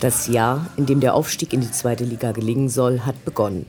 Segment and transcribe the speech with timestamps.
[0.00, 3.66] Das Jahr, in dem der Aufstieg in die zweite Liga gelingen soll, hat begonnen.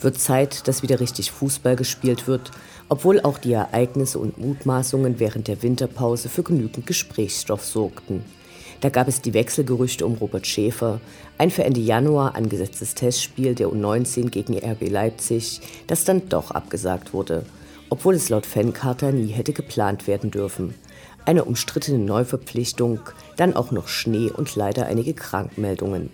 [0.00, 2.50] Wird Zeit, dass wieder richtig Fußball gespielt wird,
[2.88, 8.24] obwohl auch die Ereignisse und Mutmaßungen während der Winterpause für genügend Gesprächsstoff sorgten.
[8.80, 11.00] Da gab es die Wechselgerüchte um Robert Schäfer,
[11.36, 17.12] ein für Ende Januar angesetztes Testspiel der U19 gegen RB Leipzig, das dann doch abgesagt
[17.12, 17.44] wurde,
[17.88, 20.74] obwohl es laut Fancharta nie hätte geplant werden dürfen
[21.24, 23.00] eine umstrittene Neuverpflichtung,
[23.36, 26.10] dann auch noch Schnee und leider einige Krankmeldungen.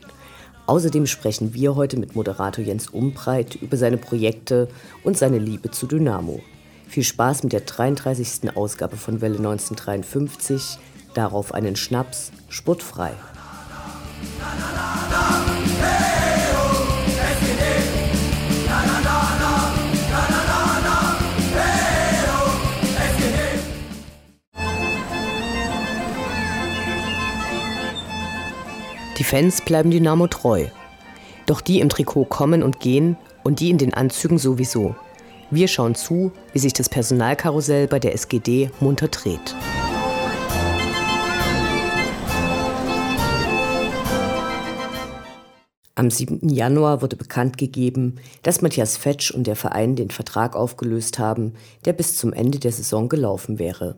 [0.67, 4.69] Außerdem sprechen wir heute mit Moderator Jens Umbreit über seine Projekte
[5.03, 6.41] und seine Liebe zu Dynamo.
[6.89, 8.57] Viel Spaß mit der 33.
[8.57, 10.79] Ausgabe von Welle 1953.
[11.13, 13.13] Darauf einen Schnaps, sportfrei.
[15.81, 16.04] Hey!
[16.04, 16.04] Die
[29.35, 30.67] Fans bleiben Dynamo treu.
[31.47, 34.95] Doch die im Trikot kommen und gehen und die in den Anzügen sowieso.
[35.51, 39.57] Wir schauen zu, wie sich das Personalkarussell bei der SGD munter dreht.
[45.97, 46.49] Am 7.
[46.49, 51.55] Januar wurde bekannt gegeben, dass Matthias Fetsch und der Verein den Vertrag aufgelöst haben,
[51.87, 53.97] der bis zum Ende der Saison gelaufen wäre.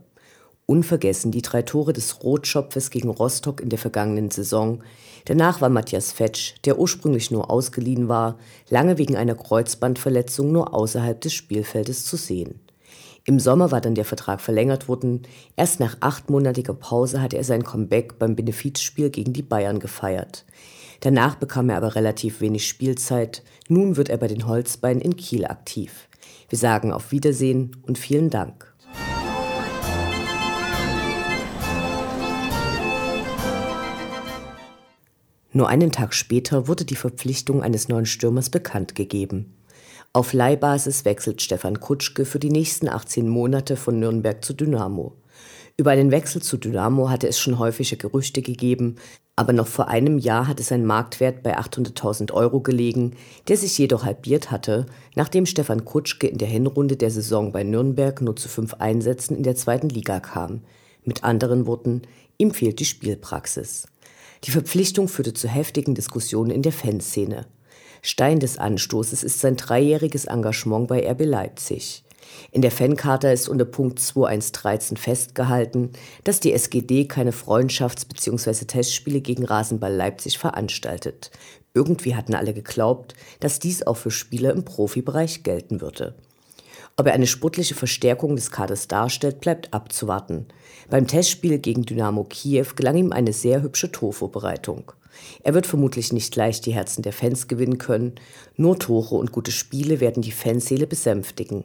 [0.66, 4.82] Unvergessen die drei Tore des Rotschopfes gegen Rostock in der vergangenen Saison.
[5.24, 8.36] Danach war Matthias Fetsch, der ursprünglich nur ausgeliehen war,
[8.68, 12.60] lange wegen einer Kreuzbandverletzung nur außerhalb des Spielfeldes zu sehen.
[13.24, 15.22] Im Sommer war dann der Vertrag verlängert worden.
[15.56, 20.44] Erst nach achtmonatiger Pause hatte er sein Comeback beim Benefizspiel gegen die Bayern gefeiert.
[21.00, 23.42] Danach bekam er aber relativ wenig Spielzeit.
[23.68, 26.08] Nun wird er bei den Holzbeinen in Kiel aktiv.
[26.48, 28.75] Wir sagen auf Wiedersehen und vielen Dank.
[35.56, 39.54] Nur einen Tag später wurde die Verpflichtung eines neuen Stürmers bekannt gegeben.
[40.12, 45.14] Auf Leihbasis wechselt Stefan Kutschke für die nächsten 18 Monate von Nürnberg zu Dynamo.
[45.78, 48.96] Über einen Wechsel zu Dynamo hatte es schon häufige Gerüchte gegeben,
[49.34, 53.16] aber noch vor einem Jahr hatte sein Marktwert bei 800.000 Euro gelegen,
[53.48, 54.84] der sich jedoch halbiert hatte,
[55.14, 59.42] nachdem Stefan Kutschke in der Hinrunde der Saison bei Nürnberg nur zu fünf Einsätzen in
[59.42, 60.60] der zweiten Liga kam.
[61.02, 62.02] Mit anderen Worten,
[62.36, 63.86] ihm fehlt die Spielpraxis.
[64.44, 67.46] Die Verpflichtung führte zu heftigen Diskussionen in der Fanszene.
[68.02, 72.04] Stein des Anstoßes ist sein dreijähriges Engagement bei RB Leipzig.
[72.50, 75.92] In der Fancharta ist unter Punkt 2113 festgehalten,
[76.24, 78.64] dass die SGD keine Freundschafts- bzw.
[78.66, 81.30] Testspiele gegen Rasenball Leipzig veranstaltet.
[81.74, 86.14] Irgendwie hatten alle geglaubt, dass dies auch für Spieler im Profibereich gelten würde.
[86.98, 90.46] Ob er eine sportliche Verstärkung des Kaders darstellt, bleibt abzuwarten.
[90.88, 94.92] Beim Testspiel gegen Dynamo Kiew gelang ihm eine sehr hübsche Torvorbereitung.
[95.42, 98.14] Er wird vermutlich nicht leicht die Herzen der Fans gewinnen können,
[98.56, 101.64] nur Tore und gute Spiele werden die Fanseele besänftigen.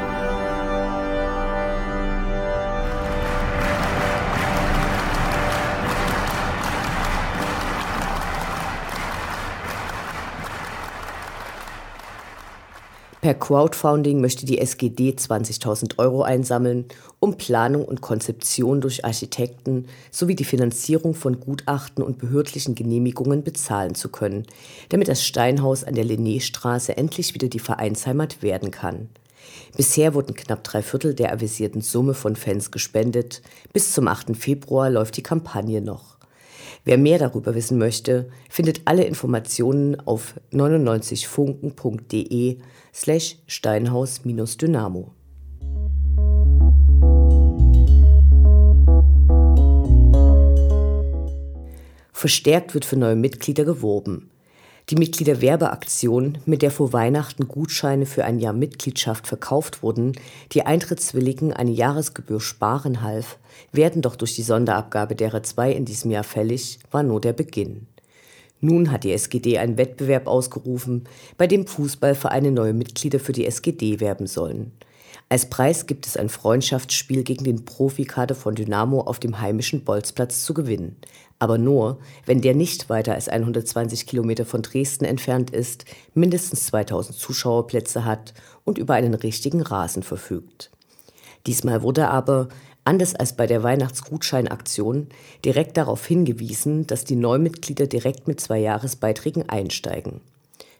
[13.21, 16.85] Per Crowdfunding möchte die SGD 20.000 Euro einsammeln,
[17.19, 23.93] um Planung und Konzeption durch Architekten sowie die Finanzierung von Gutachten und behördlichen Genehmigungen bezahlen
[23.93, 24.47] zu können,
[24.89, 29.09] damit das Steinhaus an der Linnéstraße endlich wieder die Vereinsheimat werden kann.
[29.77, 33.43] Bisher wurden knapp drei Viertel der avisierten Summe von Fans gespendet.
[33.71, 34.35] Bis zum 8.
[34.35, 36.17] Februar läuft die Kampagne noch.
[36.85, 42.57] Wer mehr darüber wissen möchte, findet alle Informationen auf 99funken.de
[42.93, 45.11] slash steinhaus-dynamo.
[52.13, 54.29] Verstärkt wird für neue Mitglieder geworben.
[54.91, 60.13] Die Mitgliederwerbeaktion, mit der vor Weihnachten Gutscheine für ein Jahr Mitgliedschaft verkauft wurden,
[60.51, 63.39] die Eintrittswilligen eine Jahresgebühr sparen half,
[63.71, 67.87] werden doch durch die Sonderabgabe derer zwei in diesem Jahr fällig, war nur der Beginn.
[68.61, 71.05] Nun hat die SGD einen Wettbewerb ausgerufen,
[71.37, 74.71] bei dem Fußballvereine neue Mitglieder für die SGD werben sollen.
[75.29, 80.43] Als Preis gibt es ein Freundschaftsspiel gegen den Profikader von Dynamo auf dem heimischen Bolzplatz
[80.43, 80.97] zu gewinnen.
[81.39, 87.17] Aber nur, wenn der nicht weiter als 120 Kilometer von Dresden entfernt ist, mindestens 2000
[87.17, 88.33] Zuschauerplätze hat
[88.63, 90.69] und über einen richtigen Rasen verfügt.
[91.47, 92.49] Diesmal wurde aber,
[92.83, 95.07] anders als bei der Weihnachtsgutscheinaktion,
[95.45, 100.21] direkt darauf hingewiesen, dass die Neumitglieder direkt mit zwei Jahresbeiträgen einsteigen.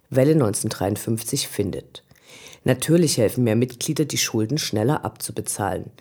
[0.10, 2.04] Welle 1953 findet.
[2.64, 5.92] Natürlich helfen mehr Mitglieder, die Schulden schneller abzubezahlen.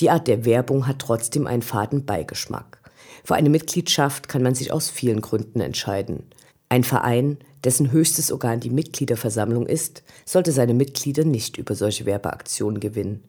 [0.00, 2.78] Die Art der Werbung hat trotzdem einen faden Beigeschmack.
[3.24, 6.24] Für eine Mitgliedschaft kann man sich aus vielen Gründen entscheiden.
[6.68, 12.80] Ein Verein, dessen höchstes Organ die Mitgliederversammlung ist, sollte seine Mitglieder nicht über solche Werbeaktionen
[12.80, 13.22] gewinnen.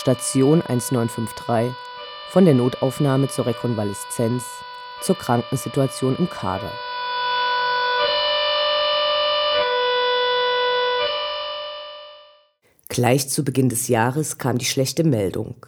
[0.00, 1.76] Station 1953
[2.30, 4.44] von der Notaufnahme zur Rekonvaleszenz
[5.02, 6.72] zur Krankensituation im Kader.
[12.88, 15.66] Gleich zu Beginn des Jahres kam die schlechte Meldung.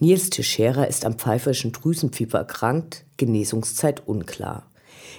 [0.00, 4.68] Nils Teixeira ist am pfeiferischen Drüsenfieber erkrankt, Genesungszeit unklar.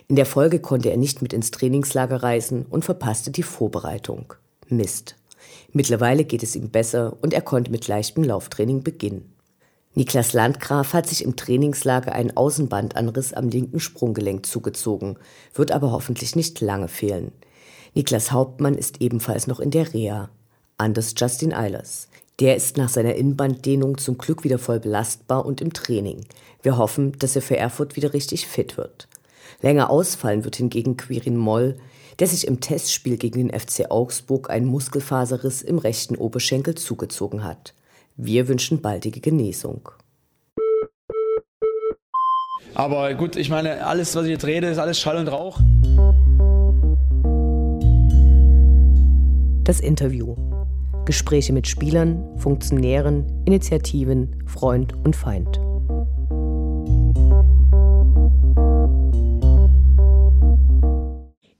[0.09, 4.33] In der Folge konnte er nicht mit ins Trainingslager reisen und verpasste die Vorbereitung.
[4.67, 5.15] Mist.
[5.71, 9.33] Mittlerweile geht es ihm besser und er konnte mit leichtem Lauftraining beginnen.
[9.95, 15.17] Niklas Landgraf hat sich im Trainingslager einen Außenbandanriss am linken Sprunggelenk zugezogen,
[15.53, 17.31] wird aber hoffentlich nicht lange fehlen.
[17.95, 20.29] Niklas Hauptmann ist ebenfalls noch in der Reha.
[20.77, 22.07] Anders Justin Eilers.
[22.39, 26.25] Der ist nach seiner Innenbanddehnung zum Glück wieder voll belastbar und im Training.
[26.61, 29.09] Wir hoffen, dass er für Erfurt wieder richtig fit wird.
[29.61, 31.77] Länger ausfallen wird hingegen Quirin Moll,
[32.19, 37.73] der sich im Testspiel gegen den FC Augsburg einen Muskelfaserriss im rechten Oberschenkel zugezogen hat.
[38.17, 39.89] Wir wünschen baldige Genesung.
[42.75, 45.59] Aber gut, ich meine, alles, was ich jetzt rede, ist alles Schall und Rauch.
[49.63, 50.35] Das Interview.
[51.05, 55.59] Gespräche mit Spielern, Funktionären, Initiativen, Freund und Feind.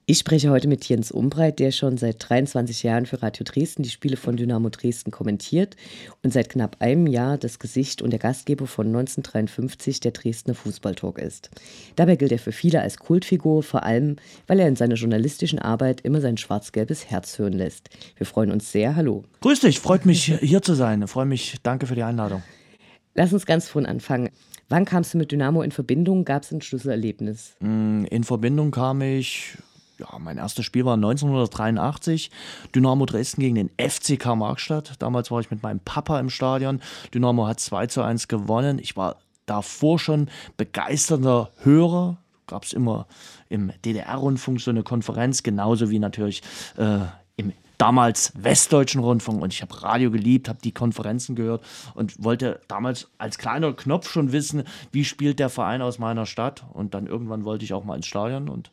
[0.10, 3.92] Ich spreche heute mit Jens Umbreit, der schon seit 23 Jahren für Radio Dresden die
[3.92, 5.76] Spiele von Dynamo Dresden kommentiert
[6.24, 11.20] und seit knapp einem Jahr das Gesicht und der Gastgeber von 1953 der Dresdner Fußballtalk
[11.20, 11.52] ist.
[11.96, 14.16] Dabei gilt er für viele als Kultfigur, vor allem,
[14.48, 17.92] weil er in seiner journalistischen Arbeit immer sein schwarz-gelbes Herz hören lässt.
[18.18, 18.96] Wir freuen uns sehr.
[18.96, 19.26] Hallo.
[19.42, 21.08] Grüß dich, freut mich hier zu sein.
[21.08, 22.42] Freue mich, danke für die Einladung.
[23.14, 24.32] Lass uns ganz vorn anfangen.
[24.70, 26.26] Wann kamst du mit Dynamo in Verbindung?
[26.26, 27.56] Gab es ein Schlüsselerlebnis?
[27.60, 29.56] Mm, in Verbindung kam ich
[30.00, 32.32] ja, mein erstes Spiel war 1983,
[32.74, 34.94] Dynamo Dresden gegen den FCK Markstadt.
[35.00, 36.82] Damals war ich mit meinem Papa im Stadion.
[37.14, 38.80] Dynamo hat 2 zu 1 gewonnen.
[38.80, 42.18] Ich war davor schon begeisterter Hörer.
[42.48, 43.08] Gab es immer
[43.50, 46.42] im DDR-Rundfunk so eine Konferenz, genauso wie natürlich
[46.78, 47.00] äh,
[47.36, 51.64] im damals Westdeutschen Rundfunk und ich habe Radio geliebt, habe die Konferenzen gehört
[51.94, 56.66] und wollte damals als kleiner Knopf schon wissen, wie spielt der Verein aus meiner Stadt
[56.74, 58.72] und dann irgendwann wollte ich auch mal ins Stadion und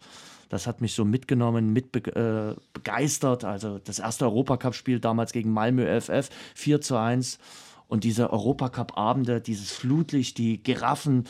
[0.49, 3.45] das hat mich so mitgenommen, mit äh, begeistert.
[3.45, 7.39] Also das erste Europacup-Spiel damals gegen Malmö FF, 4 zu 1.
[7.89, 11.25] Und diese Europacup-Abende, dieses Flutlicht, die Giraffen.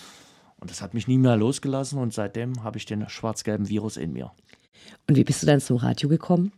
[0.59, 1.99] Und das hat mich nie mehr losgelassen.
[1.99, 4.33] Und seitdem habe ich den schwarz-gelben Virus in mir.
[5.09, 6.51] Und wie bist du dann zum Radio gekommen?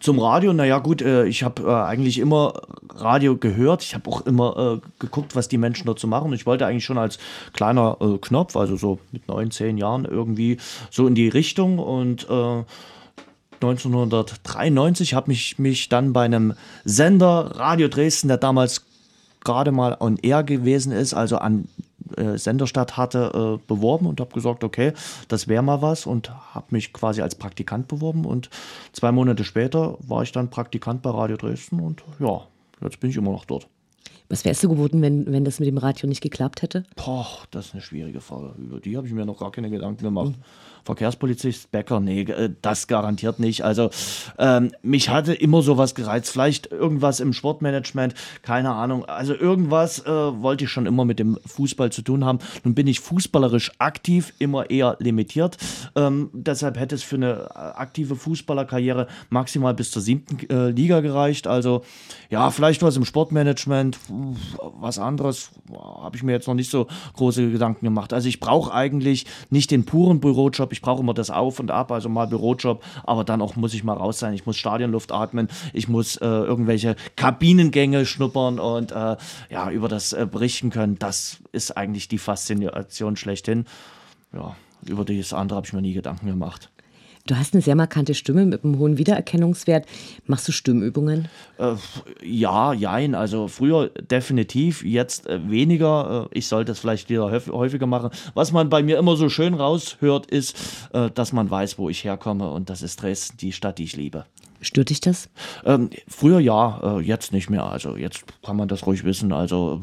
[0.00, 3.82] Zum Radio, naja gut, äh, ich habe äh, eigentlich immer Radio gehört.
[3.82, 6.32] Ich habe auch immer äh, geguckt, was die Menschen so machen.
[6.32, 7.18] Ich wollte eigentlich schon als
[7.52, 10.56] kleiner Knopf, also so mit neun, zehn Jahren irgendwie
[10.90, 11.78] so in die Richtung.
[11.78, 18.86] Und 1993 habe ich mich dann bei einem Sender, Radio Dresden, der damals
[19.44, 21.68] gerade mal on air gewesen ist, also an
[22.16, 24.92] äh, Senderstadt hatte, äh, beworben und habe gesagt, okay,
[25.28, 28.50] das wäre mal was und habe mich quasi als Praktikant beworben und
[28.92, 32.42] zwei Monate später war ich dann Praktikant bei Radio Dresden und ja,
[32.82, 33.68] jetzt bin ich immer noch dort.
[34.30, 36.84] Was wärst du geworden, wenn, wenn das mit dem Radio nicht geklappt hätte?
[36.94, 38.54] Boah, das ist eine schwierige Frage.
[38.58, 40.36] Über die habe ich mir noch gar keine Gedanken gemacht.
[40.36, 40.44] Mhm.
[40.84, 43.62] Verkehrspolizist Becker, nee, äh, das garantiert nicht.
[43.64, 43.90] Also
[44.38, 46.30] ähm, mich hatte immer sowas gereizt.
[46.30, 49.04] Vielleicht irgendwas im Sportmanagement, keine Ahnung.
[49.04, 52.38] Also irgendwas äh, wollte ich schon immer mit dem Fußball zu tun haben.
[52.64, 55.58] Nun bin ich fußballerisch aktiv, immer eher limitiert.
[55.96, 61.00] Ähm, deshalb hätte es für eine äh, aktive Fußballerkarriere maximal bis zur siebten äh, Liga
[61.00, 61.46] gereicht.
[61.46, 61.82] Also
[62.30, 63.98] ja, vielleicht was im Sportmanagement,
[64.80, 68.12] was anderes habe ich mir jetzt noch nicht so große Gedanken gemacht.
[68.12, 71.92] Also ich brauche eigentlich nicht den puren Bürojob, ich brauche immer das Auf und Ab,
[71.92, 74.34] also mal Bürojob, aber dann auch muss ich mal raus sein.
[74.34, 79.16] Ich muss Stadionluft atmen, ich muss äh, irgendwelche Kabinengänge schnuppern und äh,
[79.50, 80.98] ja, über das äh, berichten können.
[80.98, 83.66] Das ist eigentlich die Faszination schlechthin.
[84.32, 86.70] Ja, über das andere habe ich mir nie Gedanken gemacht.
[87.26, 89.86] Du hast eine sehr markante Stimme mit einem hohen Wiedererkennungswert.
[90.26, 91.28] Machst du Stimmübungen?
[91.58, 91.74] Äh,
[92.24, 93.14] ja, jein.
[93.14, 96.28] Also früher definitiv, jetzt äh, weniger.
[96.32, 98.10] Äh, ich sollte es vielleicht wieder häufiger machen.
[98.34, 100.56] Was man bei mir immer so schön raushört, ist,
[100.92, 102.50] äh, dass man weiß, wo ich herkomme.
[102.50, 104.24] Und das ist Dresden, die Stadt, die ich liebe.
[104.62, 105.30] Stört dich das?
[105.64, 107.64] Ähm, früher ja, äh, jetzt nicht mehr.
[107.64, 109.32] Also jetzt kann man das ruhig wissen.
[109.32, 109.80] Also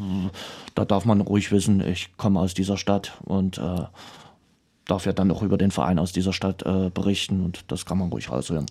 [0.75, 3.85] da darf man ruhig wissen, ich komme aus dieser Stadt und äh,
[4.87, 7.97] darf ja dann auch über den Verein aus dieser Stadt äh, berichten und das kann
[7.97, 8.65] man ruhig raushören.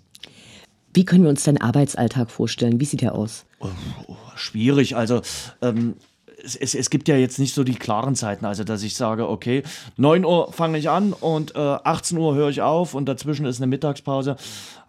[0.94, 2.80] Wie können wir uns deinen Arbeitsalltag vorstellen?
[2.80, 3.44] Wie sieht der aus?
[3.60, 3.68] Oh,
[4.08, 4.96] oh, schwierig.
[4.96, 5.20] Also
[5.60, 5.96] ähm,
[6.42, 9.28] es, es, es, gibt ja jetzt nicht so die klaren Zeiten, also dass ich sage,
[9.28, 9.62] okay,
[9.98, 13.58] 9 Uhr fange ich an und äh, 18 Uhr höre ich auf und dazwischen ist
[13.58, 14.36] eine Mittagspause.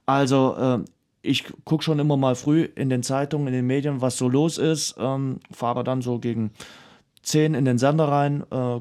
[0.05, 0.79] Also äh,
[1.21, 4.57] ich gucke schon immer mal früh in den Zeitungen, in den Medien, was so los
[4.57, 6.51] ist, ähm, fahre dann so gegen
[7.23, 8.79] 10 in den Sender rein, äh,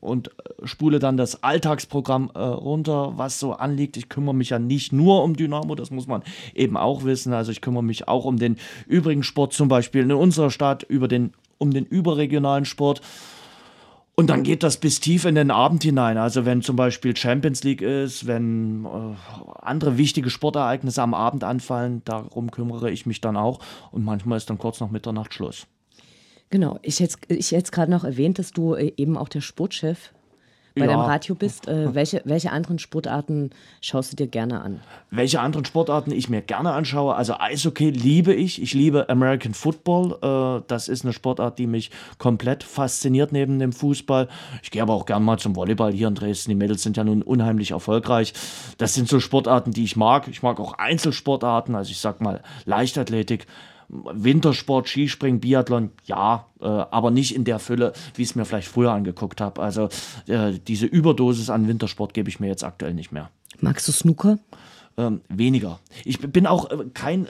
[0.00, 3.96] und äh, spule dann das Alltagsprogramm äh, runter, was so anliegt.
[3.96, 6.22] Ich kümmere mich ja nicht nur um Dynamo, das muss man
[6.54, 7.32] eben auch wissen.
[7.32, 8.56] Also ich kümmere mich auch um den
[8.86, 13.00] übrigen Sport, zum Beispiel in unserer Stadt, über den, um den überregionalen Sport.
[14.14, 16.18] Und dann geht das bis tief in den Abend hinein.
[16.18, 18.88] Also wenn zum Beispiel Champions League ist, wenn äh,
[19.62, 23.60] andere wichtige Sportereignisse am Abend anfallen, darum kümmere ich mich dann auch.
[23.92, 25.68] Und manchmal ist dann kurz nach Mitternacht Schluss.
[26.50, 30.12] Genau, ich hätte ich jetzt gerade noch erwähnt, dass du äh, eben auch der Sportchef
[30.78, 30.92] bei ja.
[30.92, 31.68] deinem Radio bist.
[31.68, 33.50] Äh, welche, welche anderen Sportarten
[33.80, 34.80] schaust du dir gerne an?
[35.10, 37.14] Welche anderen Sportarten ich mir gerne anschaue?
[37.14, 38.62] Also Eishockey liebe ich.
[38.62, 40.18] Ich liebe American Football.
[40.22, 44.28] Äh, das ist eine Sportart, die mich komplett fasziniert neben dem Fußball.
[44.62, 46.50] Ich gehe aber auch gerne mal zum Volleyball hier in Dresden.
[46.50, 48.32] Die Mädels sind ja nun unheimlich erfolgreich.
[48.78, 50.28] Das sind so Sportarten, die ich mag.
[50.28, 53.46] Ich mag auch Einzelsportarten, also ich sag mal Leichtathletik.
[53.88, 58.68] Wintersport, Skispringen, Biathlon, ja, äh, aber nicht in der Fülle, wie ich es mir vielleicht
[58.68, 59.62] früher angeguckt habe.
[59.62, 59.88] Also
[60.26, 63.30] äh, diese Überdosis an Wintersport gebe ich mir jetzt aktuell nicht mehr.
[63.60, 64.38] Magst du Snooker?
[64.98, 65.78] Ähm, weniger.
[66.04, 67.28] Ich bin auch äh, kein äh,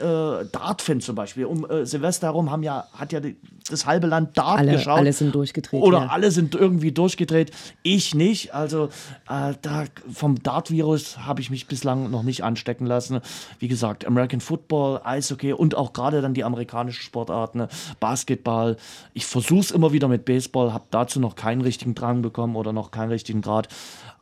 [0.51, 1.45] Dart-Fan zum Beispiel.
[1.45, 3.37] Um äh, Silvester herum haben ja, hat ja die,
[3.69, 4.97] das halbe Land Dart alle, geschaut.
[4.97, 5.79] Alle sind durchgedreht.
[5.79, 6.07] Oder ja.
[6.07, 7.51] alle sind irgendwie durchgedreht.
[7.83, 8.55] Ich nicht.
[8.55, 8.85] Also
[9.29, 13.21] äh, da, vom Dart-Virus habe ich mich bislang noch nicht anstecken lassen.
[13.59, 17.67] Wie gesagt, American Football, Eishockey und auch gerade dann die amerikanischen Sportarten,
[17.99, 18.77] Basketball.
[19.13, 22.73] Ich versuche es immer wieder mit Baseball, habe dazu noch keinen richtigen Drang bekommen oder
[22.73, 23.67] noch keinen richtigen Grad.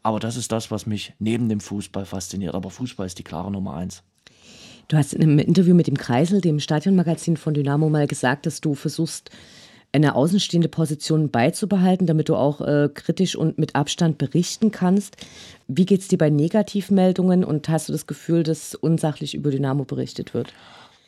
[0.03, 2.55] Aber das ist das, was mich neben dem Fußball fasziniert.
[2.55, 4.03] Aber Fußball ist die klare Nummer eins.
[4.87, 8.61] Du hast in einem Interview mit dem Kreisel, dem Stadionmagazin von Dynamo, mal gesagt, dass
[8.61, 9.31] du versuchst,
[9.91, 15.17] eine außenstehende Position beizubehalten, damit du auch äh, kritisch und mit Abstand berichten kannst.
[15.67, 19.85] Wie geht es dir bei Negativmeldungen und hast du das Gefühl, dass unsachlich über Dynamo
[19.85, 20.53] berichtet wird?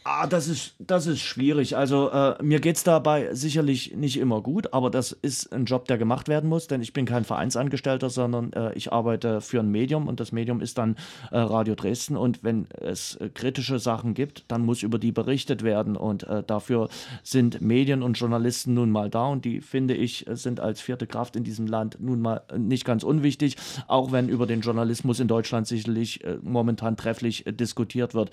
[0.06, 1.76] Ah, das ist, das ist schwierig.
[1.76, 5.90] Also äh, mir geht es dabei sicherlich nicht immer gut, aber das ist ein Job,
[5.90, 9.70] der gemacht werden muss, denn ich bin kein Vereinsangestellter, sondern äh, ich arbeite für ein
[9.70, 10.96] Medium und das Medium ist dann
[11.32, 15.64] äh, Radio Dresden und wenn es äh, kritische Sachen gibt, dann muss über die berichtet
[15.64, 16.88] werden und äh, dafür
[17.22, 21.36] sind Medien und Journalisten nun mal da und die, finde ich, sind als vierte Kraft
[21.36, 25.68] in diesem Land nun mal nicht ganz unwichtig, auch wenn über den Journalismus in Deutschland
[25.68, 28.32] sicherlich äh, momentan trefflich diskutiert wird.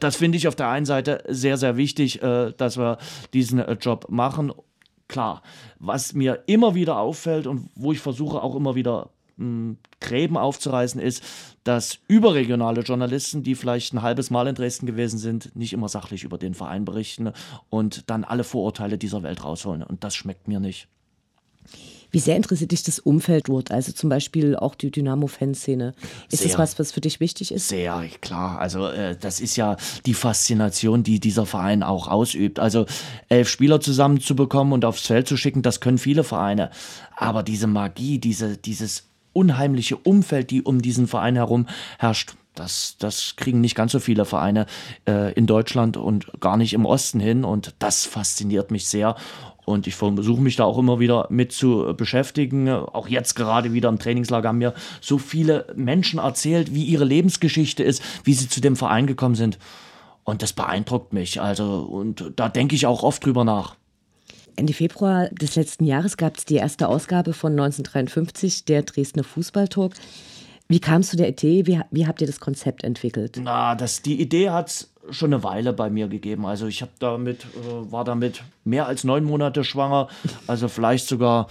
[0.00, 2.98] das finde ich auf der einen Seite sehr, sehr wichtig, äh, dass wir
[3.32, 4.52] diesen äh, Job machen.
[5.06, 5.42] Klar,
[5.78, 11.00] was mir immer wieder auffällt und wo ich versuche auch immer wieder hm, Gräben aufzureißen,
[11.00, 11.22] ist,
[11.64, 16.24] dass überregionale Journalisten, die vielleicht ein halbes Mal in Dresden gewesen sind, nicht immer sachlich
[16.24, 17.32] über den Verein berichten
[17.70, 19.82] und dann alle Vorurteile dieser Welt rausholen.
[19.82, 20.88] Und das schmeckt mir nicht.
[22.10, 23.70] Wie sehr interessiert dich das Umfeld dort?
[23.70, 25.94] Also zum Beispiel auch die Dynamo-Fanszene.
[26.30, 27.68] Ist sehr, das was, was für dich wichtig ist?
[27.68, 28.58] Sehr, klar.
[28.58, 32.58] Also äh, das ist ja die Faszination, die dieser Verein auch ausübt.
[32.58, 32.86] Also
[33.28, 36.70] elf Spieler zusammenzubekommen und aufs Feld zu schicken, das können viele Vereine.
[37.16, 41.66] Aber diese Magie, diese, dieses unheimliche Umfeld, die um diesen Verein herum
[41.98, 44.66] herrscht, das, das kriegen nicht ganz so viele Vereine
[45.06, 47.44] äh, in Deutschland und gar nicht im Osten hin.
[47.44, 49.14] Und das fasziniert mich sehr.
[49.68, 52.70] Und ich versuche mich da auch immer wieder mit zu beschäftigen.
[52.70, 54.72] Auch jetzt gerade wieder im Trainingslager haben mir
[55.02, 59.58] so viele Menschen erzählt, wie ihre Lebensgeschichte ist, wie sie zu dem Verein gekommen sind.
[60.24, 61.42] Und das beeindruckt mich.
[61.42, 63.76] Also, und da denke ich auch oft drüber nach.
[64.56, 69.92] Ende Februar des letzten Jahres gab es die erste Ausgabe von 1953, der Dresdner Fußballtalk.
[70.66, 71.66] Wie kam es zu der Idee?
[71.66, 73.38] Wie, wie habt ihr das Konzept entwickelt?
[73.42, 76.46] Na, das, die Idee hat es schon eine Weile bei mir gegeben.
[76.46, 80.08] Also ich habe damit, äh, war damit mehr als neun Monate schwanger,
[80.46, 81.48] also vielleicht sogar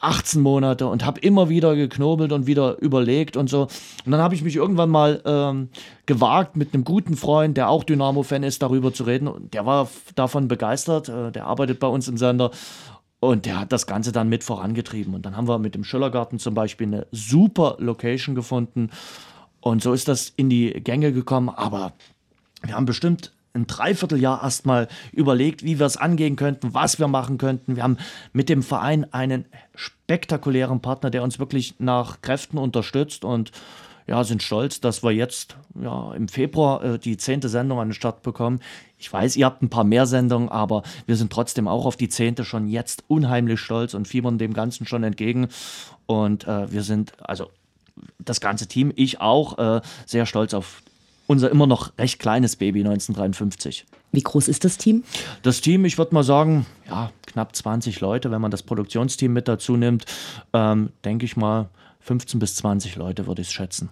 [0.00, 3.62] 18 Monate und habe immer wieder geknobelt und wieder überlegt und so.
[4.04, 5.68] Und dann habe ich mich irgendwann mal ähm,
[6.06, 9.28] gewagt, mit einem guten Freund, der auch Dynamo-Fan ist, darüber zu reden.
[9.28, 11.08] Und der war davon begeistert.
[11.08, 12.50] Äh, der arbeitet bei uns im Sender.
[13.20, 15.14] Und der hat das Ganze dann mit vorangetrieben.
[15.14, 18.90] Und dann haben wir mit dem Schillergarten zum Beispiel eine super Location gefunden.
[19.60, 21.48] Und so ist das in die Gänge gekommen.
[21.48, 21.94] Aber
[22.62, 27.38] wir haben bestimmt ein Dreivierteljahr erstmal überlegt, wie wir es angehen könnten, was wir machen
[27.38, 27.76] könnten.
[27.76, 27.98] Wir haben
[28.32, 33.52] mit dem Verein einen spektakulären Partner, der uns wirklich nach Kräften unterstützt und
[34.06, 37.94] ja, sind stolz, dass wir jetzt ja, im Februar äh, die zehnte Sendung an den
[37.94, 38.60] Start bekommen.
[38.96, 42.08] Ich weiß, ihr habt ein paar mehr Sendungen, aber wir sind trotzdem auch auf die
[42.08, 45.48] zehnte schon jetzt unheimlich stolz und fiebern dem Ganzen schon entgegen.
[46.06, 47.50] Und äh, wir sind, also
[48.18, 50.82] das ganze Team, ich auch, äh, sehr stolz auf
[51.28, 53.86] unser immer noch recht kleines Baby 1953.
[54.10, 55.04] Wie groß ist das Team?
[55.42, 59.46] Das Team, ich würde mal sagen, ja, knapp 20 Leute, wenn man das Produktionsteam mit
[59.46, 60.06] dazu nimmt,
[60.54, 61.68] ähm, denke ich mal,
[62.08, 63.90] 15 bis 20 Leute, würde ich schätzen.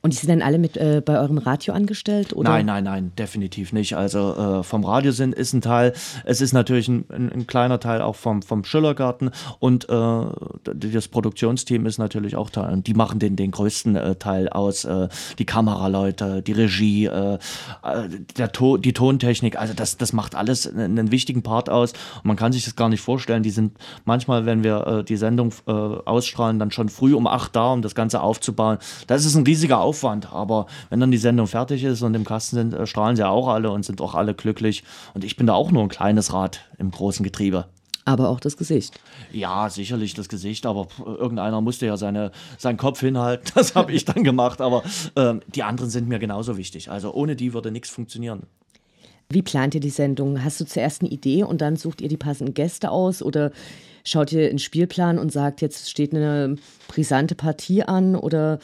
[0.00, 2.34] Und die sind dann alle mit äh, bei eurem Radio angestellt?
[2.34, 2.48] Oder?
[2.48, 3.94] Nein, nein, nein, definitiv nicht.
[3.94, 5.92] Also äh, vom Radio sind ist ein Teil,
[6.24, 10.22] es ist natürlich ein, ein, ein kleiner Teil auch vom, vom Schillergarten und äh,
[10.64, 12.72] das Produktionsteam ist natürlich auch Teil.
[12.72, 14.86] Und die machen den, den größten äh, Teil aus.
[14.86, 15.08] Äh,
[15.38, 17.38] die Kameraleute, die Regie, äh,
[18.38, 21.92] der to die Tontechnik, also das, das macht alles einen, einen, wichtigen Part aus.
[21.92, 23.42] Und man kann sich das gar nicht vorstellen.
[23.42, 23.76] Die sind
[24.06, 28.20] manchmal, wenn wir die Sendung ausstrahlen, dann schon früh um 8 da, um das Ganze
[28.20, 28.78] aufzubauen.
[29.06, 32.56] Das ist ein riesiger Aufwand, aber wenn dann die Sendung fertig ist und im Kasten
[32.56, 34.84] sind, äh, strahlen sie auch alle und sind auch alle glücklich.
[35.14, 37.66] Und ich bin da auch nur ein kleines Rad im großen Getriebe.
[38.04, 38.98] Aber auch das Gesicht.
[39.32, 43.50] Ja, sicherlich das Gesicht, aber irgendeiner musste ja seine, seinen Kopf hinhalten.
[43.54, 44.62] Das habe ich dann gemacht.
[44.62, 44.82] Aber
[45.14, 46.90] ähm, die anderen sind mir genauso wichtig.
[46.90, 48.44] Also ohne die würde nichts funktionieren.
[49.30, 50.42] Wie plant ihr die Sendung?
[50.42, 53.52] Hast du zuerst eine Idee und dann sucht ihr die passenden Gäste aus oder
[54.02, 56.56] schaut ihr einen Spielplan und sagt, jetzt steht eine
[56.88, 58.58] brisante Partie an oder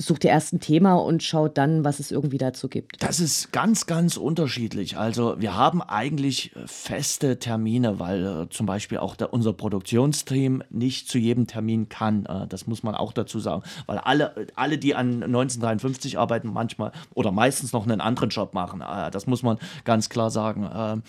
[0.00, 3.02] sucht ihr erst ein Thema und schaut dann, was es irgendwie dazu gibt?
[3.02, 4.96] Das ist ganz, ganz unterschiedlich.
[4.96, 11.08] Also wir haben eigentlich feste Termine, weil äh, zum Beispiel auch der, unser Produktionsteam nicht
[11.08, 12.26] zu jedem Termin kann.
[12.26, 16.92] Äh, das muss man auch dazu sagen, weil alle, alle, die an 1953 arbeiten, manchmal
[17.14, 18.80] oder meistens noch einen anderen Job machen.
[18.80, 21.02] Äh, das muss man ganz klar sagen.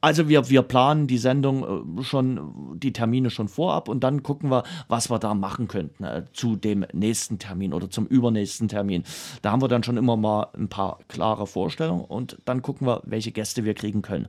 [0.00, 4.50] Also wir, wir planen die Sendung äh, schon, die Termine schon vorab und dann gucken
[4.50, 9.02] wir, was wir da machen könnten äh, zu dem nächsten Termin oder zum übernächsten Termin.
[9.42, 13.02] Da haben wir dann schon immer mal ein paar klare Vorstellungen und dann gucken wir,
[13.04, 14.28] welche Gäste wir kriegen können.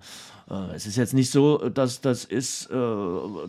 [0.49, 2.75] Äh, es ist jetzt nicht so, dass das ist, äh,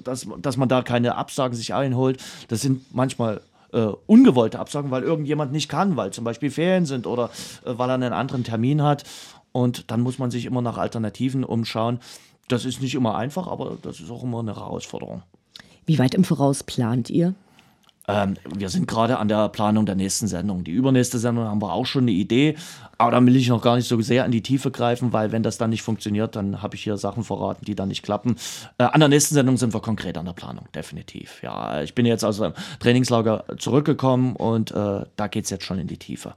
[0.05, 2.23] dass, dass man da keine Absagen sich einholt.
[2.49, 3.41] Das sind manchmal
[3.73, 7.31] äh, ungewollte Absagen, weil irgendjemand nicht kann, weil zum Beispiel Ferien sind oder
[7.65, 9.05] äh, weil er einen anderen Termin hat.
[9.53, 12.01] Und dann muss man sich immer nach Alternativen umschauen.
[12.49, 15.23] Das ist nicht immer einfach, aber das ist auch immer eine Herausforderung.
[15.87, 17.35] Wie weit im Voraus plant ihr?
[18.09, 20.65] Ähm, wir sind gerade an der Planung der nächsten Sendung.
[20.65, 22.57] Die übernächste Sendung haben wir auch schon eine Idee,
[22.99, 25.43] aber da will ich noch gar nicht so sehr in die Tiefe greifen, weil wenn
[25.43, 28.37] das dann nicht funktioniert, dann habe ich hier Sachen verraten, die dann nicht klappen.
[28.79, 31.43] Äh, an der nächsten Sendung sind wir konkret an der Planung, definitiv.
[31.43, 35.79] Ja, ich bin jetzt aus dem Trainingslager zurückgekommen und äh, da geht es jetzt schon
[35.79, 36.35] in die Tiefe.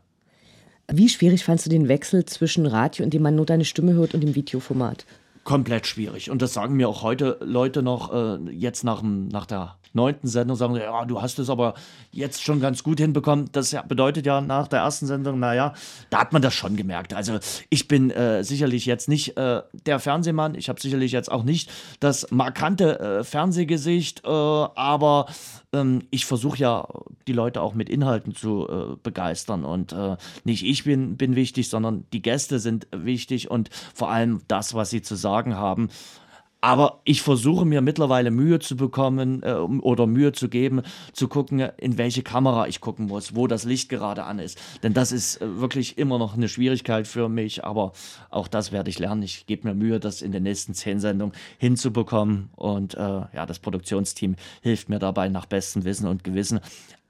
[0.91, 4.13] Wie schwierig fandst du den Wechsel zwischen Radio, in dem man nur deine Stimme hört,
[4.13, 5.05] und dem Videoformat?
[5.43, 6.29] Komplett schwierig.
[6.29, 10.57] Und das sagen mir auch heute Leute noch, äh, jetzt nach, nach der neunten Sendung
[10.57, 11.73] sagen ja, du hast es aber
[12.11, 13.49] jetzt schon ganz gut hinbekommen.
[13.51, 15.73] Das bedeutet ja nach der ersten Sendung, naja,
[16.09, 17.13] da hat man das schon gemerkt.
[17.13, 21.43] Also ich bin äh, sicherlich jetzt nicht äh, der Fernsehmann, ich habe sicherlich jetzt auch
[21.43, 25.27] nicht das markante äh, Fernsehgesicht, äh, aber
[25.73, 26.87] ähm, ich versuche ja
[27.27, 31.69] die Leute auch mit Inhalten zu äh, begeistern und äh, nicht ich bin, bin wichtig,
[31.69, 35.89] sondern die Gäste sind wichtig und vor allem das, was sie zu sagen haben.
[36.63, 41.59] Aber ich versuche mir mittlerweile Mühe zu bekommen äh, oder Mühe zu geben, zu gucken,
[41.59, 44.57] in welche Kamera ich gucken muss, wo das Licht gerade an ist.
[44.81, 47.65] Denn das ist äh, wirklich immer noch eine Schwierigkeit für mich.
[47.65, 47.91] Aber
[48.29, 49.23] auch das werde ich lernen.
[49.23, 52.49] Ich gebe mir Mühe, das in den nächsten zehn Sendungen hinzubekommen.
[52.55, 56.61] Und äh, ja, das Produktionsteam hilft mir dabei nach bestem Wissen und Gewissen.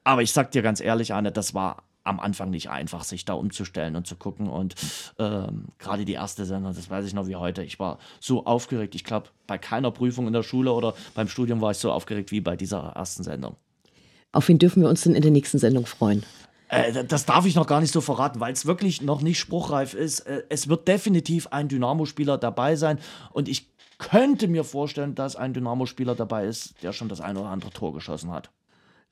[0.04, 3.34] Aber ich sag dir ganz ehrlich, Anne, das war am Anfang nicht einfach, sich da
[3.34, 4.48] umzustellen und zu gucken.
[4.48, 4.76] Und
[5.20, 8.96] ähm, gerade die erste Sendung, das weiß ich noch wie heute, ich war so aufgeregt.
[8.96, 12.32] Ich glaube, bei keiner Prüfung in der Schule oder beim Studium war ich so aufgeregt
[12.32, 13.56] wie bei dieser ersten Sendung.
[14.32, 16.24] Auf wen dürfen wir uns denn in der nächsten Sendung freuen?
[16.68, 19.94] Äh, das darf ich noch gar nicht so verraten, weil es wirklich noch nicht spruchreif
[19.94, 20.22] ist.
[20.22, 23.00] Äh, es wird definitiv ein Dynamo-Spieler dabei sein
[23.32, 27.50] und ich könnte mir vorstellen, dass ein Dynamo-Spieler dabei ist, der schon das eine oder
[27.50, 28.50] andere Tor geschossen hat.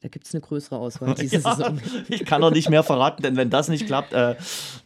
[0.02, 1.80] Da gibt es eine größere Auswahl diese ja, Saison.
[2.10, 4.36] Ich kann noch nicht mehr verraten, denn wenn das nicht klappt, äh,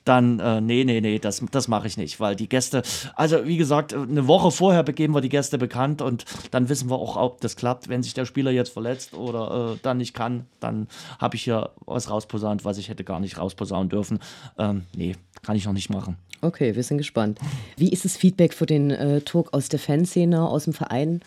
[0.04, 2.84] dann, äh, nee, nee, nee, das, das mache ich nicht, weil die Gäste,
[3.16, 6.96] also wie gesagt, eine Woche vorher begeben wir die Gäste bekannt und dann wissen wir
[6.96, 7.88] auch, ob das klappt.
[7.88, 10.88] Wenn sich der Spieler jetzt verletzt oder äh, dann nicht kann, dann
[11.20, 14.20] habe ich hier was rausposaunt, was ich hätte gar nicht rausposaunen dürfen.
[14.58, 16.18] Ähm, nee, kann ich noch nicht machen.
[16.42, 17.40] Okay, wir sind gespannt.
[17.78, 21.22] Wie ist das Feedback für den äh, Talk aus der Fanszene, aus dem Verein?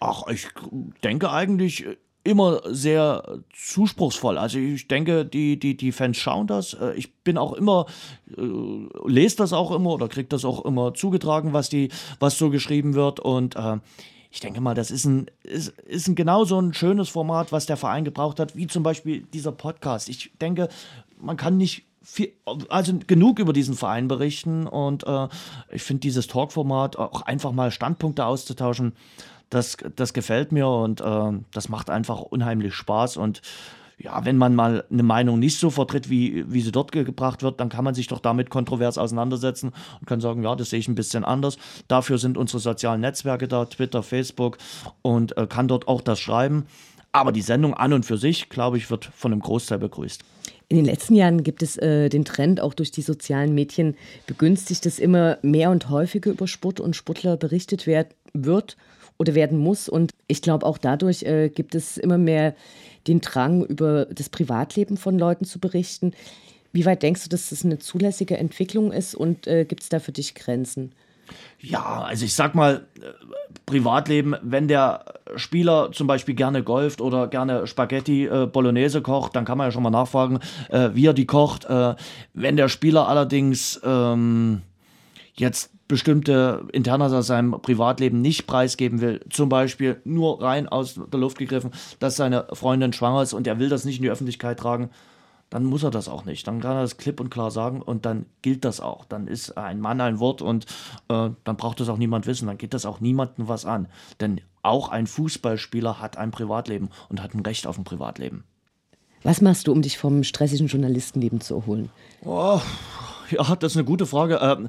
[0.00, 0.48] Ach, ich
[1.04, 1.86] denke eigentlich
[2.26, 4.36] immer sehr zuspruchsvoll.
[4.36, 6.74] Also ich denke, die, die, die Fans schauen das.
[6.74, 7.86] Äh, ich bin auch immer,
[8.36, 8.42] äh,
[9.06, 12.94] lese das auch immer oder kriege das auch immer zugetragen, was, die, was so geschrieben
[12.94, 13.20] wird.
[13.20, 13.78] Und äh,
[14.30, 17.66] ich denke mal, das ist ein, ist, ist ein genau so ein schönes Format, was
[17.66, 20.08] der Verein gebraucht hat, wie zum Beispiel dieser Podcast.
[20.08, 20.68] Ich denke,
[21.18, 22.32] man kann nicht viel,
[22.68, 25.28] also genug über diesen Verein berichten und äh,
[25.70, 28.92] ich finde dieses Talkformat auch einfach mal Standpunkte auszutauschen
[29.50, 33.16] das, das gefällt mir und äh, das macht einfach unheimlich Spaß.
[33.16, 33.42] Und
[33.98, 37.60] ja, wenn man mal eine Meinung nicht so vertritt, wie, wie sie dort gebracht wird,
[37.60, 40.88] dann kann man sich doch damit kontrovers auseinandersetzen und kann sagen, ja, das sehe ich
[40.88, 41.56] ein bisschen anders.
[41.88, 44.58] Dafür sind unsere sozialen Netzwerke da, Twitter, Facebook
[45.02, 46.66] und äh, kann dort auch das schreiben.
[47.12, 50.22] Aber die Sendung an und für sich, glaube ich, wird von einem Großteil begrüßt.
[50.68, 54.84] In den letzten Jahren gibt es äh, den Trend, auch durch die sozialen Medien begünstigt,
[54.84, 58.76] dass immer mehr und häufiger über Sport und Sportler berichtet werd, wird
[59.18, 59.88] oder werden muss.
[59.88, 62.54] Und ich glaube, auch dadurch äh, gibt es immer mehr
[63.06, 66.12] den Drang, über das Privatleben von Leuten zu berichten.
[66.72, 69.98] Wie weit denkst du, dass das eine zulässige Entwicklung ist und äh, gibt es da
[69.98, 70.92] für dich Grenzen?
[71.58, 73.06] Ja, also ich sag mal, äh,
[73.64, 75.04] Privatleben, wenn der
[75.36, 79.72] Spieler zum Beispiel gerne golft oder gerne Spaghetti äh, Bolognese kocht, dann kann man ja
[79.72, 81.64] schon mal nachfragen, äh, wie er die kocht.
[81.64, 81.94] Äh,
[82.34, 84.62] wenn der Spieler allerdings ähm,
[85.34, 91.20] jetzt bestimmte Internas aus seinem Privatleben nicht preisgeben will, zum Beispiel nur rein aus der
[91.20, 91.70] Luft gegriffen,
[92.00, 94.90] dass seine Freundin schwanger ist und er will das nicht in die Öffentlichkeit tragen,
[95.50, 96.46] dann muss er das auch nicht.
[96.48, 99.04] Dann kann er das klipp und klar sagen und dann gilt das auch.
[99.04, 100.66] Dann ist ein Mann ein Wort und
[101.08, 102.48] äh, dann braucht das auch niemand wissen.
[102.48, 103.86] Dann geht das auch niemandem was an.
[104.20, 108.42] Denn auch ein Fußballspieler hat ein Privatleben und hat ein Recht auf ein Privatleben.
[109.22, 111.90] Was machst du, um dich vom stressigen Journalistenleben zu erholen?
[112.24, 112.60] Oh,
[113.30, 114.38] ja, das ist eine gute Frage.
[114.42, 114.68] Ähm,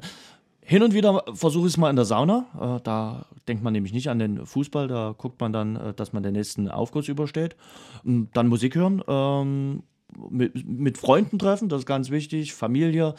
[0.68, 2.44] hin und wieder versuche ich es mal in der Sauna.
[2.60, 4.86] Äh, da denkt man nämlich nicht an den Fußball.
[4.86, 7.56] Da guckt man dann, äh, dass man den nächsten Aufguss übersteht.
[8.04, 9.82] Und dann Musik hören, ähm,
[10.30, 12.52] mit Freunden treffen, das ist ganz wichtig.
[12.52, 13.14] Familie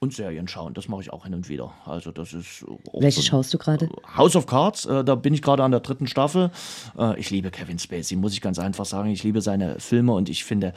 [0.00, 0.72] und Serien schauen.
[0.72, 1.72] Das mache ich auch hin und wieder.
[1.84, 3.90] Also das ist Welche so schaust du gerade?
[4.16, 4.86] House of Cards.
[4.86, 6.50] Äh, da bin ich gerade an der dritten Staffel.
[6.98, 9.10] Äh, ich liebe Kevin Spacey, muss ich ganz einfach sagen.
[9.10, 10.72] Ich liebe seine Filme und ich finde,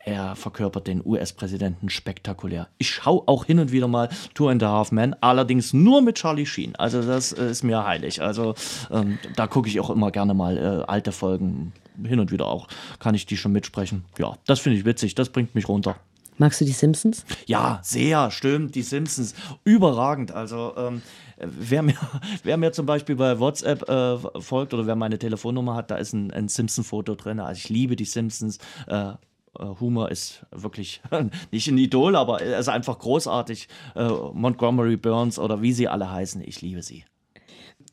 [0.00, 2.68] er verkörpert den US-Präsidenten spektakulär.
[2.76, 6.16] Ich schaue auch hin und wieder mal Tour and a Half Men, allerdings nur mit
[6.16, 6.74] Charlie Sheen.
[6.74, 8.22] Also das äh, ist mir heilig.
[8.22, 8.56] Also
[8.90, 11.72] ähm, da gucke ich auch immer gerne mal äh, alte Folgen.
[12.02, 12.66] Hin und wieder auch
[12.98, 14.04] kann ich die schon mitsprechen.
[14.18, 15.14] Ja, das finde ich witzig.
[15.14, 15.94] Das bringt mich runter.
[16.36, 17.24] Magst du die Simpsons?
[17.46, 19.34] Ja, sehr, stimmt, die Simpsons.
[19.64, 20.32] Überragend.
[20.32, 21.02] Also, ähm,
[21.38, 21.94] wer, mir,
[22.42, 26.12] wer mir zum Beispiel bei WhatsApp äh, folgt oder wer meine Telefonnummer hat, da ist
[26.12, 27.40] ein, ein Simpson-Foto drin.
[27.40, 28.58] Also, ich liebe die Simpsons.
[28.86, 29.12] Äh,
[29.58, 31.00] äh, Humor ist wirklich
[31.50, 33.68] nicht ein Idol, aber er ist einfach großartig.
[33.94, 37.04] Äh, Montgomery Burns oder wie sie alle heißen, ich liebe sie.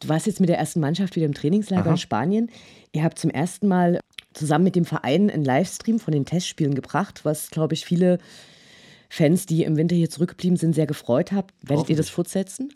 [0.02, 1.92] Du warst jetzt mit der ersten Mannschaft wieder im Trainingslager Aha.
[1.92, 2.50] in Spanien.
[2.92, 4.00] Ihr habt zum ersten Mal
[4.34, 8.18] zusammen mit dem Verein einen Livestream von den Testspielen gebracht, was, glaube ich, viele
[9.10, 11.54] Fans, die im Winter hier zurückgeblieben sind, sehr gefreut hat.
[11.62, 12.74] Werdet ihr das fortsetzen?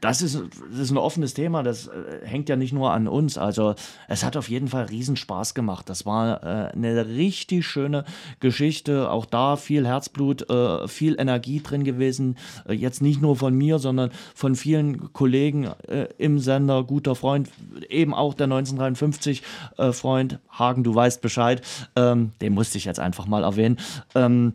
[0.00, 3.38] Das ist, das ist ein offenes Thema, das äh, hängt ja nicht nur an uns.
[3.38, 3.74] Also
[4.08, 5.88] es hat auf jeden Fall riesen Spaß gemacht.
[5.88, 8.04] Das war äh, eine richtig schöne
[8.40, 9.10] Geschichte.
[9.10, 12.36] Auch da viel Herzblut, äh, viel Energie drin gewesen.
[12.68, 16.84] Äh, jetzt nicht nur von mir, sondern von vielen Kollegen äh, im Sender.
[16.84, 17.48] Guter Freund,
[17.88, 19.42] eben auch der 1953
[19.76, 20.38] äh, Freund.
[20.50, 21.62] Hagen, du weißt Bescheid.
[21.96, 23.78] Ähm, den musste ich jetzt einfach mal erwähnen.
[24.14, 24.54] Ähm,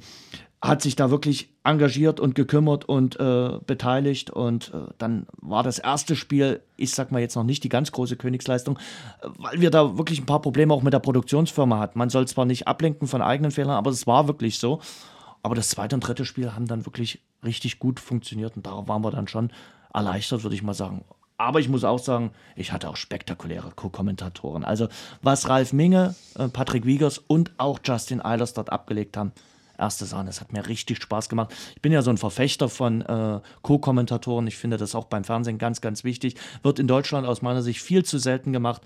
[0.61, 4.29] hat sich da wirklich engagiert und gekümmert und äh, beteiligt.
[4.29, 7.91] Und äh, dann war das erste Spiel, ich sag mal jetzt noch nicht die ganz
[7.91, 8.79] große Königsleistung,
[9.39, 11.99] weil wir da wirklich ein paar Probleme auch mit der Produktionsfirma hatten.
[11.99, 14.79] Man soll zwar nicht ablenken von eigenen Fehlern, aber es war wirklich so.
[15.41, 19.03] Aber das zweite und dritte Spiel haben dann wirklich richtig gut funktioniert und darauf waren
[19.03, 19.51] wir dann schon
[19.93, 21.03] erleichtert, würde ich mal sagen.
[21.37, 24.63] Aber ich muss auch sagen, ich hatte auch spektakuläre Co-Kommentatoren.
[24.63, 24.87] Also
[25.21, 29.33] was Ralf Minge, äh, Patrick Wiegers und auch Justin Eilers dort abgelegt haben,
[29.77, 30.29] erste Sahne.
[30.29, 31.53] Es hat mir richtig Spaß gemacht.
[31.75, 34.47] Ich bin ja so ein Verfechter von äh, Co-Kommentatoren.
[34.47, 36.35] Ich finde das auch beim Fernsehen ganz, ganz wichtig.
[36.63, 38.81] Wird in Deutschland aus meiner Sicht viel zu selten gemacht.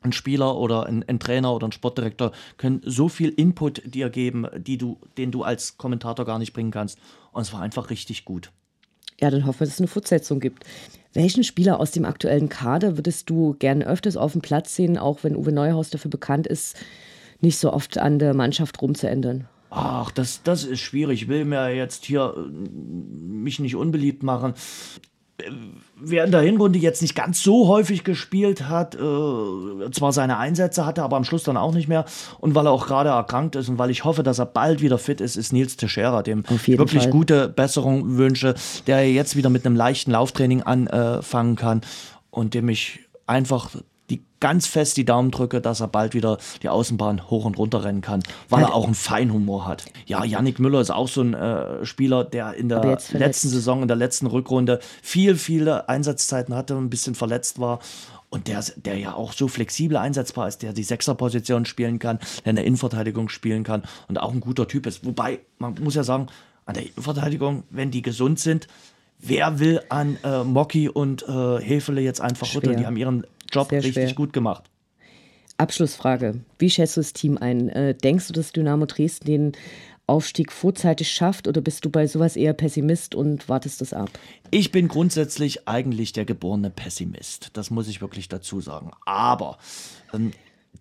[0.00, 4.46] Ein Spieler oder ein, ein, Trainer oder ein Sportdirektor können so viel Input dir geben,
[4.56, 6.98] die du, den du als Kommentator gar nicht bringen kannst.
[7.30, 8.50] Und es war einfach richtig gut.
[9.20, 10.64] Ja, dann hoffen wir, dass es eine Fortsetzung gibt.
[11.12, 15.22] Welchen Spieler aus dem aktuellen Kader würdest du gerne öfters auf dem Platz sehen, auch
[15.22, 16.76] wenn Uwe Neuhaus dafür bekannt ist,
[17.40, 19.46] nicht so oft an der Mannschaft rumzuändern?
[19.74, 21.22] Ach, das, das ist schwierig.
[21.22, 24.52] Ich will mir jetzt hier äh, mich nicht unbeliebt machen.
[25.38, 25.44] Äh,
[25.96, 28.98] wer in der Hinrunde jetzt nicht ganz so häufig gespielt hat, äh,
[29.92, 32.04] zwar seine Einsätze hatte, aber am Schluss dann auch nicht mehr.
[32.38, 34.98] Und weil er auch gerade erkrankt ist und weil ich hoffe, dass er bald wieder
[34.98, 37.10] fit ist, ist Nils Teixeira, dem wirklich Fall.
[37.10, 38.54] gute Besserung wünsche,
[38.86, 41.80] der jetzt wieder mit einem leichten Lauftraining anfangen kann
[42.30, 43.70] und dem ich einfach
[44.10, 47.84] die ganz fest die Daumen drücke, dass er bald wieder die Außenbahn hoch und runter
[47.84, 49.84] rennen kann, weil er auch einen Feinhumor hat.
[50.06, 53.88] Ja, Yannick Müller ist auch so ein äh, Spieler, der in der letzten Saison, in
[53.88, 57.78] der letzten Rückrunde viel, viele Einsatzzeiten hatte, und ein bisschen verletzt war
[58.32, 62.50] und der, der ja auch so flexibel einsetzbar ist, der die Sechserposition spielen kann, der
[62.50, 65.04] eine Innenverteidigung spielen kann und auch ein guter Typ ist.
[65.04, 66.28] Wobei, man muss ja sagen,
[66.64, 68.68] an der Innenverteidigung, wenn die gesund sind,
[69.18, 72.78] wer will an äh, Mocky und äh, Hefele jetzt einfach rütteln?
[72.78, 74.14] Die haben ihren Job Sehr richtig schwer.
[74.14, 74.64] gut gemacht.
[75.58, 76.40] Abschlussfrage.
[76.58, 77.68] Wie schätzt du das Team ein?
[77.68, 79.52] Äh, denkst du, dass Dynamo Dresden den
[80.06, 84.10] Aufstieg vorzeitig schafft oder bist du bei sowas eher Pessimist und wartest das ab?
[84.50, 87.50] Ich bin grundsätzlich eigentlich der geborene Pessimist.
[87.52, 88.90] Das muss ich wirklich dazu sagen.
[89.06, 89.58] Aber
[90.12, 90.32] ähm,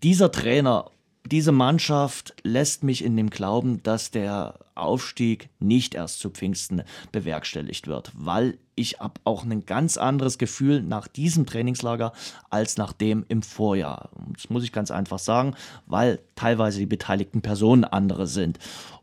[0.01, 0.89] dieser Trainer
[1.25, 7.88] diese Mannschaft lässt mich in dem Glauben, dass der Aufstieg nicht erst zu Pfingsten bewerkstelligt
[7.88, 12.13] wird, weil ich habe auch ein ganz anderes Gefühl nach diesem Trainingslager
[12.49, 14.10] als nach dem im Vorjahr.
[14.34, 15.55] Das muss ich ganz einfach sagen,
[15.86, 18.57] weil teilweise die beteiligten Personen andere sind.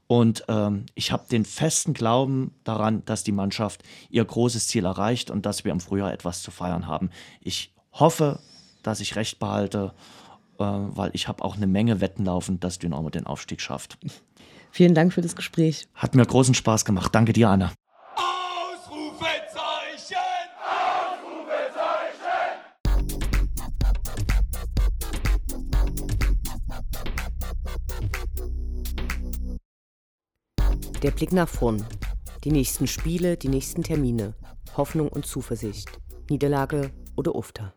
[0.09, 5.31] Und ähm, ich habe den festen Glauben daran, dass die Mannschaft ihr großes Ziel erreicht
[5.31, 7.11] und dass wir im Frühjahr etwas zu feiern haben.
[7.41, 8.41] Ich hoffe,
[8.83, 9.93] dass ich recht behalte
[10.59, 13.99] weil ich habe auch eine Menge Wetten laufen, dass Dynamo den Aufstieg schafft.
[14.71, 15.89] Vielen Dank für das Gespräch.
[15.95, 17.15] Hat mir großen Spaß gemacht.
[17.15, 17.73] Danke dir, Anna.
[31.03, 31.85] Der Blick nach vorn.
[32.43, 34.35] Die nächsten Spiele, die nächsten Termine.
[34.77, 35.89] Hoffnung und Zuversicht.
[36.29, 37.73] Niederlage oder Ufter.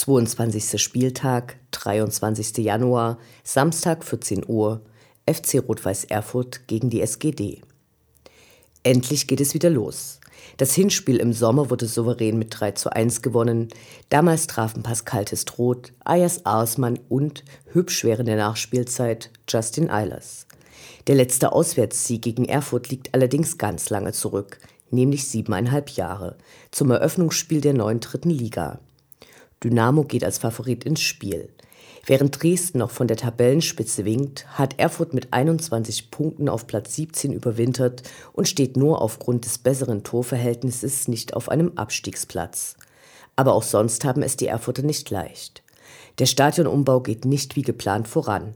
[0.00, 0.82] 22.
[0.82, 2.56] Spieltag, 23.
[2.64, 4.80] Januar, Samstag 14 Uhr,
[5.26, 7.60] FC Rot-Weiß Erfurt gegen die SGD.
[8.82, 10.20] Endlich geht es wieder los.
[10.56, 13.68] Das Hinspiel im Sommer wurde souverän mit 3 zu 1 gewonnen.
[14.08, 20.46] Damals trafen Pascal Testroth, Ayas Arsmann und, hübsch während der Nachspielzeit, Justin Eilers.
[21.08, 24.60] Der letzte Auswärtssieg gegen Erfurt liegt allerdings ganz lange zurück,
[24.90, 26.38] nämlich siebeneinhalb Jahre,
[26.70, 28.80] zum Eröffnungsspiel der neuen dritten Liga.
[29.62, 31.50] Dynamo geht als Favorit ins Spiel.
[32.06, 37.32] Während Dresden noch von der Tabellenspitze winkt, hat Erfurt mit 21 Punkten auf Platz 17
[37.32, 42.76] überwintert und steht nur aufgrund des besseren Torverhältnisses nicht auf einem Abstiegsplatz.
[43.36, 45.62] Aber auch sonst haben es die Erfurter nicht leicht.
[46.18, 48.54] Der Stadionumbau geht nicht wie geplant voran.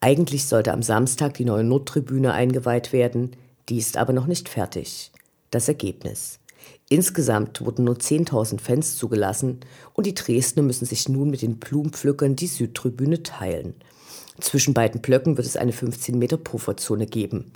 [0.00, 3.32] Eigentlich sollte am Samstag die neue Nordtribüne eingeweiht werden,
[3.68, 5.10] die ist aber noch nicht fertig.
[5.50, 6.38] Das Ergebnis.
[6.90, 9.60] Insgesamt wurden nur 10.000 Fans zugelassen
[9.92, 13.74] und die Dresdner müssen sich nun mit den Blumenpflückern die Südtribüne teilen.
[14.40, 17.52] Zwischen beiden Blöcken wird es eine 15 Meter Pufferzone geben.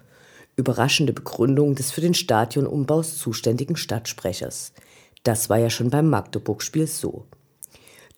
[0.56, 4.72] Überraschende Begründung des für den Stadionumbaus zuständigen Stadtsprechers.
[5.22, 7.24] Das war ja schon beim Magdeburg-Spiel so.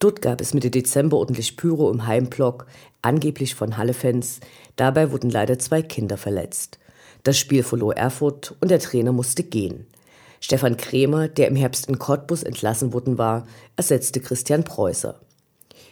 [0.00, 2.66] Dort gab es Mitte Dezember ordentlich Pyro im Heimblock,
[3.02, 4.40] angeblich von Halle-Fans.
[4.74, 6.78] Dabei wurden leider zwei Kinder verletzt.
[7.22, 9.86] Das Spiel verlor Erfurt und der Trainer musste gehen.
[10.44, 15.18] Stefan Krämer, der im Herbst in Cottbus entlassen worden war, ersetzte Christian Preußer.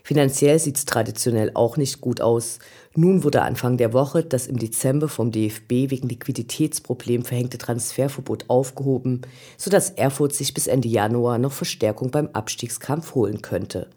[0.05, 2.59] Finanziell sieht es traditionell auch nicht gut aus.
[2.95, 9.23] Nun wurde Anfang der Woche das im Dezember vom DFB wegen Liquiditätsproblem verhängte Transferverbot aufgehoben,
[9.57, 13.89] sodass Erfurt sich bis Ende Januar noch Verstärkung beim Abstiegskampf holen könnte.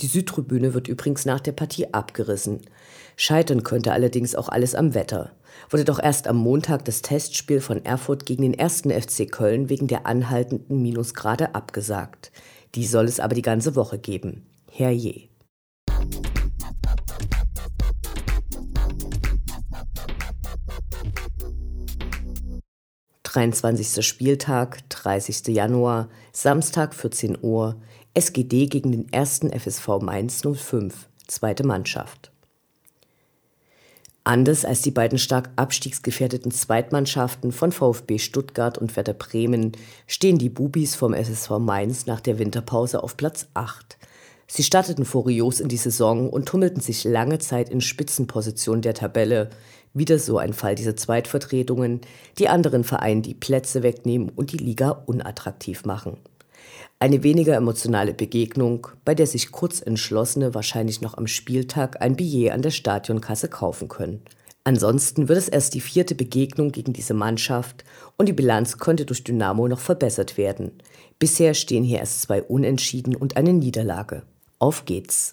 [0.00, 2.62] Die Südtribüne wird übrigens nach der Partie abgerissen.
[3.16, 5.32] Scheitern könnte allerdings auch alles am Wetter.
[5.68, 9.86] Wurde doch erst am Montag das Testspiel von Erfurt gegen den ersten FC Köln wegen
[9.86, 12.32] der anhaltenden Minusgrade abgesagt.
[12.74, 14.46] Die soll es aber die ganze Woche geben.
[14.70, 15.30] Herrje.
[23.32, 24.04] 23.
[24.04, 25.54] Spieltag, 30.
[25.54, 27.80] Januar, Samstag 14 Uhr,
[28.12, 32.29] SGD gegen den ersten FSV Mainz 05, zweite Mannschaft.
[34.24, 39.72] Anders als die beiden stark abstiegsgefährdeten Zweitmannschaften von VfB Stuttgart und Werder Bremen
[40.06, 43.96] stehen die Bubis vom SSV Mainz nach der Winterpause auf Platz 8.
[44.46, 49.48] Sie starteten furios in die Saison und tummelten sich lange Zeit in Spitzenposition der Tabelle,
[49.94, 52.00] wieder so ein Fall dieser Zweitvertretungen,
[52.38, 56.18] die anderen Vereinen die Plätze wegnehmen und die Liga unattraktiv machen.
[57.02, 62.60] Eine weniger emotionale Begegnung, bei der sich Kurzentschlossene wahrscheinlich noch am Spieltag ein Billet an
[62.60, 64.20] der Stadionkasse kaufen können.
[64.64, 67.84] Ansonsten wird es erst die vierte Begegnung gegen diese Mannschaft
[68.18, 70.72] und die Bilanz könnte durch Dynamo noch verbessert werden.
[71.18, 74.22] Bisher stehen hier erst zwei Unentschieden und eine Niederlage.
[74.58, 75.32] Auf geht's!